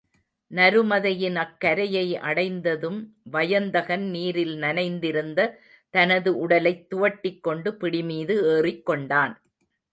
நருமதையின் 0.51 1.35
அக் 1.35 1.59
கரையை 1.59 2.17
அடைந்ததும் 2.21 2.97
வயந்தகன் 3.31 4.09
நீரில் 4.09 4.55
நனைந்திருந்த 4.55 5.39
தனது 5.93 6.37
உடலைத் 6.37 6.87
துவட்டிக்கொண்டு 6.89 7.71
பிடிமீது 7.71 8.37
ஏறிக்கொண்டான். 8.51 9.35